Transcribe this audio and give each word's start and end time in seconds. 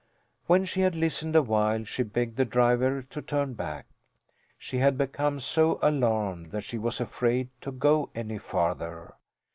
When 0.47 0.65
she 0.65 0.81
had 0.81 0.95
listened 0.95 1.35
a 1.35 1.43
while 1.43 1.83
she 1.83 2.01
begged 2.01 2.35
the 2.35 2.43
driver 2.43 3.03
to 3.03 3.21
turn 3.21 3.53
back. 3.53 3.85
She 4.57 4.79
had 4.79 4.97
become 4.97 5.39
so 5.39 5.77
alarmed 5.79 6.49
that 6.49 6.63
she 6.63 6.79
was 6.79 6.99
afraid 6.99 7.49
to 7.61 7.71
go 7.71 8.09
any 8.15 8.39
farther. 8.39 9.13